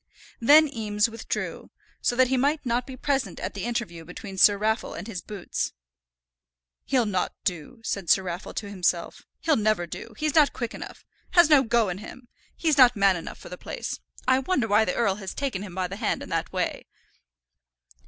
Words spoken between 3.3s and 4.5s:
at the interview between